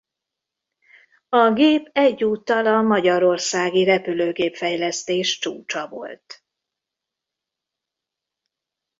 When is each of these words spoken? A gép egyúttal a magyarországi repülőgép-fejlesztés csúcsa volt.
A 1.29 1.51
gép 1.53 1.89
egyúttal 1.93 2.65
a 2.65 2.81
magyarországi 2.81 3.83
repülőgép-fejlesztés 3.83 5.39
csúcsa 5.39 5.87
volt. 5.87 6.43